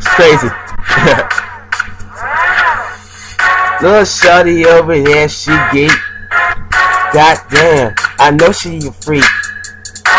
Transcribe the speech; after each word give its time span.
It's 0.00 0.08
crazy. 0.08 0.48
Little 3.82 4.04
shorty 4.06 4.64
over 4.64 4.94
here, 4.94 5.28
she 5.28 5.50
geek. 5.72 5.92
Goddamn, 7.12 7.94
I 8.18 8.30
know 8.30 8.50
she 8.50 8.78
a 8.78 8.92
freak. 8.92 9.26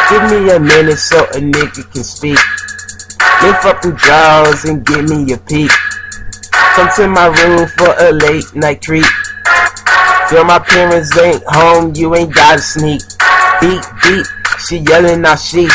Give 0.08 0.22
me 0.30 0.52
a 0.54 0.60
minute 0.60 1.00
so 1.00 1.26
a 1.26 1.40
nigga 1.42 1.92
can 1.92 2.04
speak. 2.04 2.38
Lift 3.42 3.66
up 3.66 3.82
the 3.82 3.94
drawers 3.98 4.66
and 4.66 4.86
give 4.86 5.10
me 5.10 5.34
a 5.34 5.38
peek. 5.38 5.72
Come 6.76 6.90
to 6.98 7.08
my 7.08 7.26
room 7.26 7.68
for 7.70 7.96
a 7.98 8.12
late 8.12 8.54
night 8.54 8.84
treat. 8.84 9.08
Girl, 10.30 10.44
my 10.44 10.60
parents 10.60 11.18
ain't 11.18 11.44
home, 11.48 11.96
you 11.96 12.14
ain't 12.16 12.36
gotta 12.36 12.62
sneak. 12.62 13.02
Beat, 13.60 13.84
beat, 14.04 14.28
she 14.68 14.78
yelling 14.78 15.26
out 15.26 15.40
sheesh. 15.40 15.74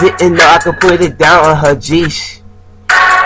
Didn't 0.00 0.34
know 0.34 0.46
I 0.46 0.58
could 0.62 0.78
put 0.80 1.00
it 1.00 1.16
down 1.16 1.46
on 1.46 1.56
her 1.56 1.74
G's. 1.74 2.43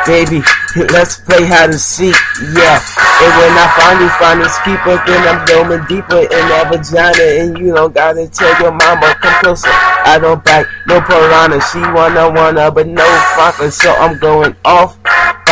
Baby, 0.09 0.41
let's 0.89 1.21
play 1.21 1.45
hide 1.45 1.69
and 1.69 1.77
seek, 1.77 2.17
yeah. 2.57 2.81
And 3.21 3.33
when 3.37 3.53
I 3.61 3.69
finally 3.77 4.09
find 4.17 4.41
this 4.41 4.57
keeper, 4.65 4.97
then 5.05 5.21
I'm 5.29 5.45
going 5.45 5.85
deeper 5.85 6.25
in 6.25 6.45
that 6.49 6.73
vagina. 6.73 7.45
And 7.45 7.59
you 7.59 7.75
don't 7.75 7.93
gotta 7.93 8.27
tell 8.27 8.57
your 8.57 8.73
mama, 8.73 9.15
come 9.21 9.37
closer. 9.45 9.69
I 9.69 10.17
don't 10.19 10.43
back, 10.43 10.65
no 10.87 11.03
piranha. 11.03 11.61
She 11.69 11.81
wanna, 11.93 12.33
wanna, 12.33 12.71
but 12.71 12.87
no 12.87 13.05
fucker. 13.37 13.71
So 13.71 13.93
I'm 13.93 14.17
going 14.17 14.57
off 14.65 14.97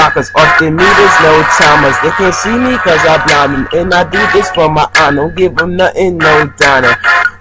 Rockers 0.07 0.31
off 0.37 0.59
the 0.61 0.71
meters, 0.71 1.15
no 1.21 1.43
timers. 1.59 1.97
They 1.99 2.11
can't 2.15 2.33
see 2.33 2.57
me 2.57 2.79
cause 2.79 3.03
I 3.03 3.19
blind 3.27 3.67
them. 3.67 3.69
And 3.75 3.93
I 3.93 4.09
do 4.09 4.23
this 4.33 4.49
for 4.51 4.71
my 4.71 4.89
honor. 4.97 5.27
Don't 5.27 5.37
give 5.37 5.57
them 5.57 5.75
nothing, 5.77 6.19
no 6.19 6.47
diner. 6.57 6.97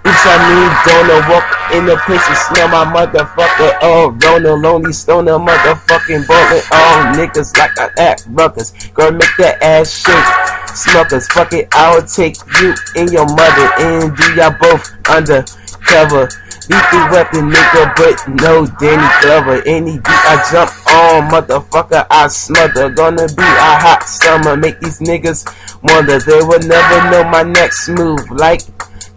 Oops, 0.06 0.24
I 0.24 0.36
mean, 0.46 0.70
donor. 0.86 1.20
Walk 1.26 1.46
in 1.74 1.86
the 1.86 1.96
place 2.06 2.22
and 2.28 2.38
smell 2.46 2.68
my 2.68 2.86
motherfucker. 2.86 3.76
Oh, 3.82 4.16
Rona, 4.22 4.54
lonely 4.54 4.92
stoner, 4.92 5.32
motherfucking 5.32 6.26
bullet. 6.26 6.64
Oh, 6.70 7.12
niggas 7.16 7.56
like 7.58 7.76
I 7.78 7.90
act 7.98 8.26
ruckers. 8.30 8.72
Girl, 8.94 9.10
make 9.10 9.34
that 9.38 9.60
ass 9.62 9.90
shake. 9.90 10.56
Smuckers, 10.76 11.26
fuck 11.32 11.52
it, 11.54 11.68
I'll 11.72 12.02
take 12.02 12.36
you 12.60 12.74
and 12.96 13.10
your 13.10 13.24
mother 13.24 13.72
and 13.80 14.14
do 14.14 14.34
y'all 14.34 14.54
both 14.60 14.92
under 15.08 15.42
undercover. 15.86 16.28
Lethal 16.68 17.10
weapon, 17.12 17.50
nigga, 17.50 17.94
but 17.94 18.42
no 18.42 18.66
Danny 18.66 19.08
Glover. 19.22 19.62
Any 19.66 19.98
beat 19.98 20.02
I 20.06 20.34
jump 20.50 20.70
on, 20.90 21.30
motherfucker, 21.30 22.06
I 22.10 22.26
smother. 22.26 22.90
Gonna 22.90 23.28
be 23.28 23.42
a 23.42 23.72
hot 23.78 24.02
summer, 24.02 24.56
make 24.56 24.80
these 24.80 24.98
niggas 24.98 25.46
wonder. 25.82 26.18
They 26.18 26.42
will 26.42 26.58
never 26.60 27.10
know 27.10 27.24
my 27.30 27.44
next 27.44 27.88
move. 27.88 28.30
Like 28.32 28.62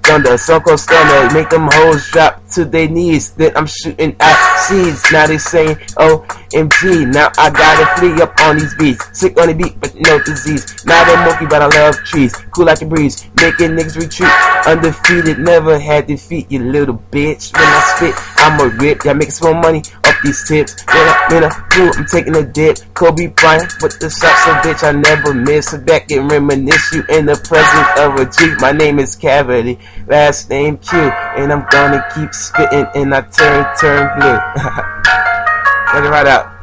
thunder, 0.09 0.37
Soko 0.37 0.75
stunner, 0.75 1.31
make 1.33 1.49
them 1.49 1.69
hoes 1.71 2.09
drop 2.09 2.41
to 2.49 2.65
their 2.65 2.87
knees. 2.89 3.31
Then 3.31 3.55
I'm 3.55 3.67
shooting 3.67 4.15
at 4.19 4.37
seeds. 4.65 5.11
Now 5.11 5.27
they 5.27 5.37
saying 5.37 5.75
OMG. 6.01 7.13
Now 7.13 7.29
I 7.37 7.49
gotta 7.51 7.85
flee 7.99 8.19
up 8.21 8.33
on 8.41 8.57
these 8.57 8.73
beats. 8.75 9.05
Sick 9.13 9.39
on 9.39 9.47
the 9.49 9.53
beat, 9.53 9.79
but 9.79 9.93
no 9.95 10.17
disease. 10.23 10.83
Now 10.85 11.05
they 11.05 11.15
monkey, 11.15 11.45
but 11.45 11.61
I 11.61 11.67
love 11.67 11.95
trees. 12.05 12.33
Cool 12.55 12.65
like 12.65 12.81
a 12.81 12.85
breeze, 12.85 13.29
making 13.35 13.77
niggas 13.77 13.97
retreat. 13.97 14.33
Undefeated, 14.65 15.37
never 15.39 15.77
had 15.77 16.07
defeat, 16.07 16.51
you 16.51 16.59
little 16.59 16.97
bitch. 17.11 17.53
When 17.53 17.63
I 17.63 17.81
spit, 17.93 18.15
I'm 18.39 18.59
a 18.59 18.69
rip. 18.77 19.03
Y'all 19.03 19.13
making 19.13 19.31
some 19.31 19.61
money 19.61 19.83
off 20.05 20.15
these 20.23 20.47
tips. 20.47 20.75
When 20.87 20.97
I, 20.97 21.27
when 21.29 21.43
I 21.43 21.67
do, 21.71 21.91
I'm 21.95 22.05
taking 22.05 22.35
a 22.35 22.43
dip. 22.43 22.77
Kobe 22.93 23.27
Bryant 23.27 23.73
with 23.81 23.99
the 23.99 24.09
shots, 24.09 24.43
so 24.43 24.53
bitch, 24.63 24.83
I 24.83 24.91
never 24.91 25.33
miss. 25.33 25.69
Sit 25.69 25.85
back 25.85 26.09
and 26.11 26.31
reminisce 26.31 26.93
you 26.93 27.03
in 27.09 27.25
the 27.25 27.35
presence 27.35 27.89
of 27.99 28.15
a 28.15 28.25
G. 28.29 28.55
My 28.59 28.71
name 28.71 28.99
is 28.99 29.15
Cavity, 29.15 29.77
last 30.07 30.49
name 30.49 30.77
Que, 30.77 30.97
and 31.37 31.51
I'm 31.51 31.65
gonna 31.69 32.05
keep 32.15 32.33
spitting 32.33 32.87
and 32.95 33.13
I 33.13 33.21
turn, 33.21 33.65
turn 33.79 34.09
blue. 34.19 34.29
Let 35.93 36.05
it 36.05 36.09
right 36.09 36.27
out. 36.27 36.58